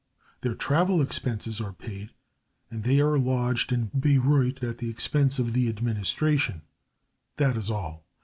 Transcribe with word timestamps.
Their 0.41 0.55
travel 0.55 0.99
expenses 0.99 1.61
are 1.61 1.73
paid 1.73 2.09
and 2.71 2.81
they 2.83 2.99
are 3.01 3.19
lodged 3.19 3.71
in 3.71 3.91
Bayreuth 3.95 4.63
at 4.63 4.79
the 4.79 4.89
expense 4.89 5.37
of 5.37 5.53
the 5.53 5.69
administration 5.69 6.63
that 7.37 7.55
is 7.55 7.69
all. 7.69 8.03